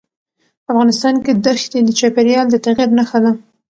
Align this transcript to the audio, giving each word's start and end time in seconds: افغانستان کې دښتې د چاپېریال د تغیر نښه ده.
افغانستان 0.71 1.15
کې 1.23 1.31
دښتې 1.45 1.79
د 1.83 1.89
چاپېریال 1.99 2.45
د 2.49 2.55
تغیر 2.65 2.89
نښه 2.97 3.19
ده. 3.23 3.31